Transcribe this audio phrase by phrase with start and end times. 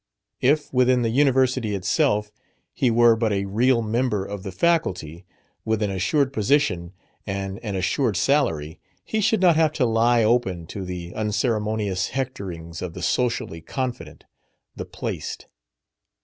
[0.41, 2.31] If, within the University itself,
[2.73, 5.27] he were but a real member of the faculty,
[5.63, 6.93] with an assured position
[7.27, 12.81] and an assured salary, he should not have to lie open to the unceremonious hectorings
[12.81, 14.23] of the socially confident,
[14.75, 15.45] the "placed."